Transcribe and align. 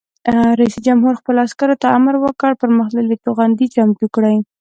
رئیس 0.59 0.75
جمهور 0.85 1.13
خپلو 1.19 1.39
عسکرو 1.47 1.79
ته 1.81 1.87
امر 1.97 2.13
وکړ؛ 2.19 2.51
پرمختللي 2.61 3.15
توغندي 3.25 3.67
چمتو 3.75 4.05
کړئ! 4.15 4.37